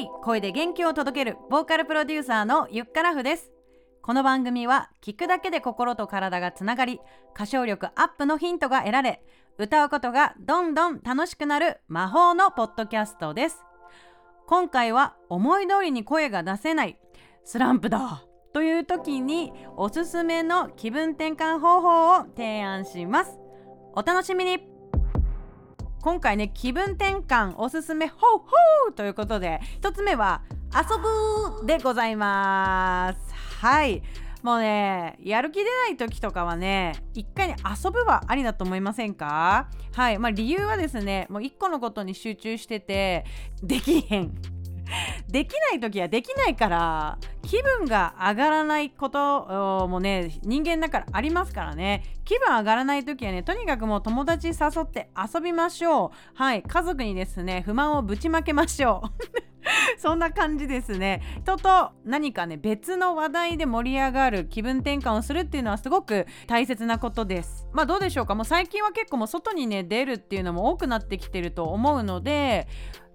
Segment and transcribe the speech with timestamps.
[0.00, 3.50] イ声で元気を届けるボーカルプロデューサーのゆっからふです。
[4.02, 7.00] この番組は聞くだけで心と体がつながり
[7.34, 9.22] 歌唱力アップのヒントが得られ
[9.58, 13.62] 歌うことがどんどん楽しくなる魔法のポッドキャストです。
[14.46, 16.98] 今回は思い通りに声が出せない
[17.44, 18.24] スランプだ
[18.54, 23.38] という時におすすめの気分転換方法を提案します。
[23.92, 24.69] お楽しみに。
[26.02, 28.46] 今回ね気分転換おすすめほうほ
[28.88, 30.42] うということで1つ目は
[30.74, 30.96] 遊
[31.60, 33.34] ぶでございます。
[33.60, 34.02] はい。
[34.42, 39.68] もうねやる気出ない時とかはね一回に遊ぶはありだと思いませんか？
[39.92, 40.18] はい。
[40.18, 43.26] まあ理由はですねもう1個のことに集中してて
[43.62, 44.32] できへん。
[45.28, 52.02] できない時はできないから気分が上がらないこともね人間だからありますからね。
[52.24, 56.10] 気分上がらない時はねとにかくもう友達誘って遊びましょう。
[56.34, 59.50] はい家族にですね不満をぶちまけましょう。
[59.98, 61.22] そんな感じですね。
[61.42, 67.68] 人と何かね別の話題で盛り上がる気分転換をするっていうのはすごく大切なことです。
[67.72, 68.34] まあどうでしょうか。
[68.34, 72.68] もう最近は結構もう外にね出るっていうのも多くなってきてると思うので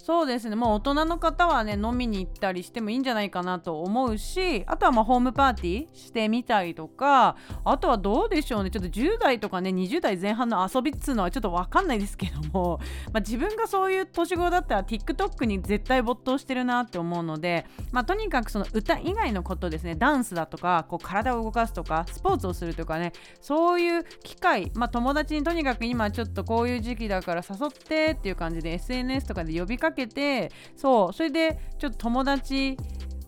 [0.06, 0.56] そうですね。
[0.56, 8.70] もう大人の方はね飲みに行ったりしてもいいんじゃないかなと思うしあとはまホームパーティーしてみたりとかあとはどうでしょうね。
[8.70, 12.80] ちょっと10代とかね20代前半の遊びっつうのはちょっと分かんないですけども、
[13.12, 19.96] まあ、自分がそういう年頃だったら TikTok に絶対没頭してるなって思うので、まあ、とにかくその歌以外のことですね。
[19.96, 23.12] ダンスだとかこう体を動かすとかスポーツをするとかね。
[23.42, 31.14] そういう機会、まあ、友達にとにかく今ちょっとこういう時期だから誘ってっていう感じで SNS とかで呼びかけけてそう。
[31.14, 32.78] それでちょっと友達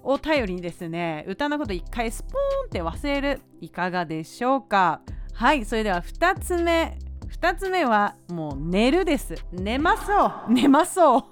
[0.04, 2.36] を頼りにですね歌のこと一回スポーン
[2.68, 5.02] って忘れるいかがでしょうか？
[5.34, 6.98] はいそれでは2つ目。
[7.42, 9.36] 2つ目はもう寝るです。
[9.52, 10.54] 寝まそう。
[10.54, 11.24] 寝まそう。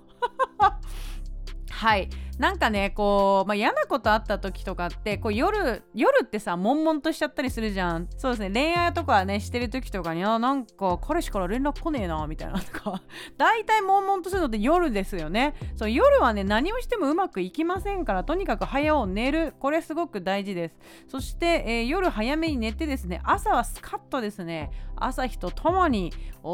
[1.71, 2.09] はい。
[2.37, 8.09] なんかねこう、まあ、嫌なことあった時とかってこう夜夜ってさ悶々としちゃったりするじゃん。
[8.17, 8.51] そうですね。
[8.51, 13.01] 恋愛とかねしてる時とかにあなんか彼氏から連絡来ねえなみたいなとか。
[13.37, 15.55] 大体悶々とするのって夜ですよね。
[15.75, 19.53] そう夜はね何をしてもうまくいきませんからとにかく早う寝る。
[19.59, 20.75] これすごく大事です。
[21.07, 26.11] そして、えー、夜早めに寝てですね朝はスカッとですね朝日とともに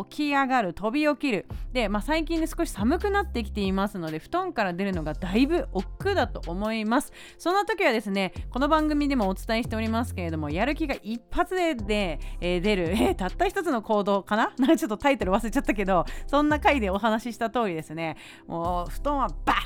[0.09, 0.73] 起き上がる。
[0.73, 1.47] 飛び起きる。
[1.73, 7.11] で、まあ、最近ね少し寒くなってきていますので布団から出るのがだいぶ億劫だと思います。
[7.37, 14.53] そんな時はですねこの番組でもお伝えしておりますけれどもやる気が一発でで、えー、出る、えー、たった一つの行動かな？
[14.59, 18.17] なんかちょっとタイトル忘れちゃったけどそんな回でお話しした通りですね
[18.47, 19.57] もう布団はバッ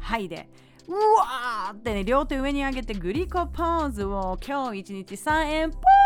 [0.00, 0.48] はいで
[0.88, 5.99] うわーってね両手上に上げてグリコポーズを今日一日3円ポー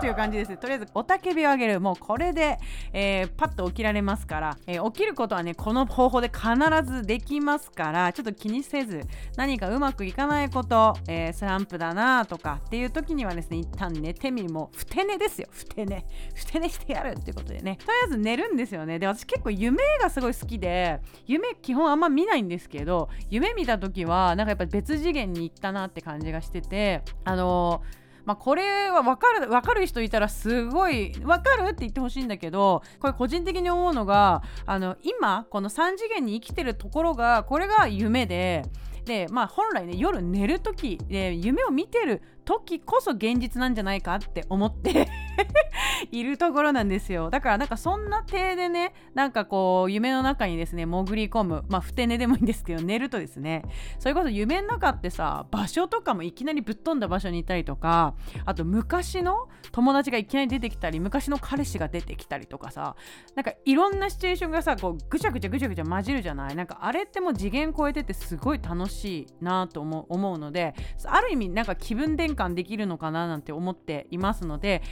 [0.00, 0.56] という感じです。
[0.56, 1.80] とりあえず、おたけびをあげる。
[1.80, 2.58] もうこれで、
[2.92, 6.46] えー、パッと起きられますから、えー、起きることはね、この方法で必
[6.84, 9.02] ずできますから、ちょっと気にせず、
[9.36, 14.50] 何かうまくいかないこと、えー、スランプだなとかっていう時にはですね、一旦寝てみる。
[14.50, 15.48] もう、ふて寝ですよ。
[15.50, 16.04] ふて寝。
[16.34, 17.76] ふて寝してやるっていうことでね。
[17.76, 18.98] とりあえず寝るんですよね。
[18.98, 38.64] で、私結構夢がすごい好きで、夢基本あんま見ないんですけど、夢見た時は、なんかやっぱ別次元に行ったなって感じがしてて、あのーまあ、これは分かる分かる人いたらすごい分かるって言ってほしいんだけどこれ個人的に思うのがあの今この3次元に生きてるところがこれが夢で
[39.04, 45.08] でまあ本来ね夜寝る時で夢を見てる時こそ現実なんじゃないかって思って
[46.12, 47.30] いるところなんですよ。
[47.30, 53.62] だからなんかそんな体でねなんかこう夢の中にですね潜り込むまあふて寝でもいいんですけど寝るとですね
[53.98, 62.94] それこそ夢の中ってさ場所とかもいきなりぶっ飛んだ場所にいたりとかあと昔の友達がいきなり出てきたり昔の彼氏が出てきたりとかさ
[63.34, 66.56] なんかいろんなシチュエーションがさこうぐちゃぐちゃぐちゃぐちゃ混じるじゃない？
[66.56, 70.74] なんかあれってもう次元超えててすごい楽しいしいなと思うので
[71.06, 74.82] ある意味なんか気分転換できるのかななんて思っていますので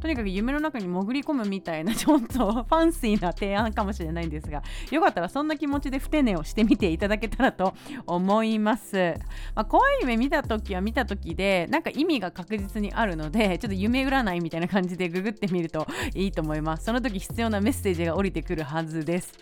[0.00, 7.74] とにかく夢の中に潜り込むみたいなちょっと ファンシーな提案かもしれないんですがよかったらそんな気持ちでふて寝をしてみていただけたらと
[8.06, 9.14] 思います、
[9.54, 16.84] まあ、怖い夢見た時は見た時でなんか意味が確実にあるのでちょっと夢占いみたいな感じでググってみるといいと思います。
[16.84, 19.38] その時必要なメッセージが降りてくるはずです。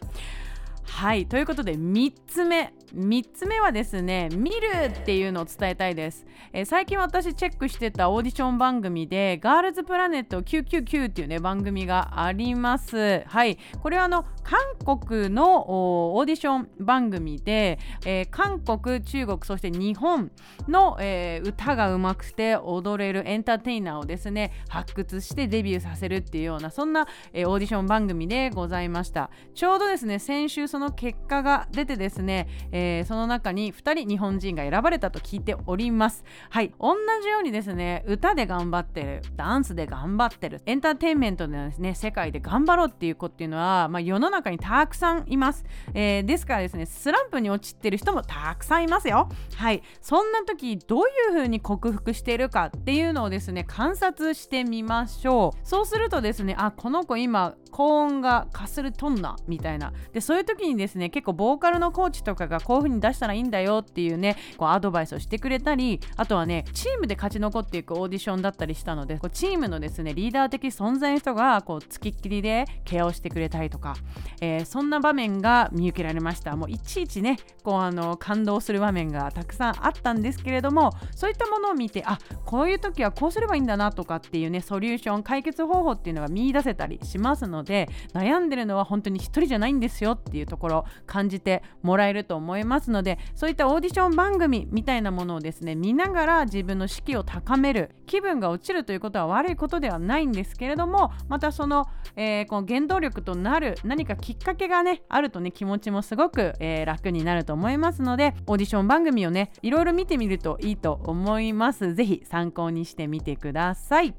[0.84, 2.72] はいということで3つ目。
[2.94, 4.56] 3つ目はですね見る
[4.88, 13.24] っていうのを伝えたいです、えー、最近私チェックしてたオーディション番組でガールズプラネット999っていうね番組があります。
[13.26, 13.58] はい。
[13.82, 20.30] これはあの韓国のオーディション番組で、えー、韓国中国そして日本
[20.68, 29.30] の、えー、歌がうまくて踊れるエンターテイナーをですね発掘してデビューさせるっていうようなそんな、えー、オーディション番組でございました。
[29.54, 36.24] ちょうどですね先週その結果が出てですね、えー、えその中に2人日本人が選ばれたと聞いております。
[36.50, 45.64] はい同じようにですね歌で頑張ってるダンスで頑張ってるエンターテインメントのですね世界で頑張ろうっていう子っていうのは、まあ、世の中にたくさんいます、
[45.94, 49.28] えー、ですからですねスランプに陥ってる人もたくさんいますよ。
[49.56, 55.66] はいそんな時どういう風に克服しているかっていうのをですね観察してみましょう。
[55.66, 59.92] そうするとですねあこの子今高音がかするとんなみたいな。
[60.12, 73.96] でそういう時にですね結構ボーカルのコーチとかがこういう風に出したらいいんだよっていうねこうアドバイスをしてくれたりあとはねチームで勝ち残っていくオーディションだったりしたのでこうチームのですねリーダー的存在の人がこう付きっきりでケアをしてくれたりとか、
[74.42, 76.54] えー、そんな場面が見受けられました。
[76.56, 92.57] もういちいちねこうあの感動する場面がたくさんあったんですけれどもそういったものを見てあこういう時はこうすればいいんだなとかっていうねソリューション解決方法っていうのが見いだせたりしますので悩んでるのは本当に1人じゃないんですよっていうところ感じてもらえると思います。
[92.58, 111.94] いますのでそういったオーディション番組みたいなものをですね見ながら自分の士気を高める気分が落ちるということは悪いことではないんですけれどもまたその,、えー、この原動力となる何かきっかけがねあるとね気持ちもすごく、えー、楽になると思いますのでオーディション番組をねいろいろ見てみるといいと思います。
[111.94, 114.14] 是非参考にしてみてください。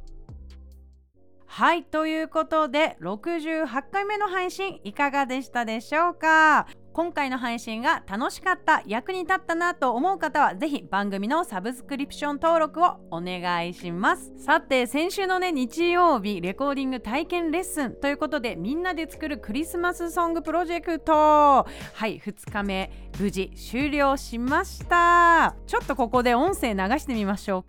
[1.51, 6.67] はいということで68回目の配信いかがでしたでしょうか？
[6.91, 14.33] 今回の配信が楽しかった役に立ったなと思う方はぜひ番組のサブスクリプション登録をお願いします。
[14.37, 21.13] さて先週のね日曜日レコーディング体験レッスンということでみんなで作るクリスマスソングプロジェクト。
[21.13, 21.65] は
[22.07, 25.55] い2日目無事終了しました。
[25.67, 27.65] ちょっとここで音声流してみましょう。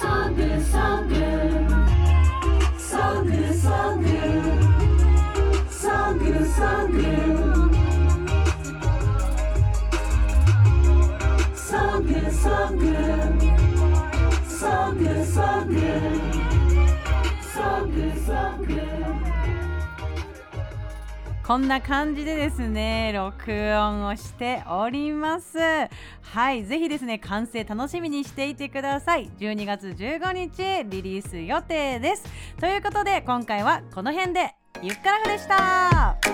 [0.00, 1.19] So good, so
[21.46, 25.58] こんな感じでですね録音をしております。
[25.58, 29.30] はいぜひですね完成楽しみにしていてください。
[29.38, 32.24] 12月15日リリース予定です。
[32.60, 36.29] ということで今回はこの辺でゆっくらふでした。